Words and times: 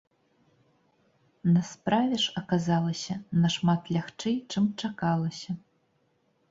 На 1.57 1.61
справе 1.71 2.15
ж 2.25 2.33
аказалася 2.41 3.13
нашмат 3.45 3.81
лягчэй, 3.99 4.35
чым 4.55 4.63
чакалася. 4.85 5.51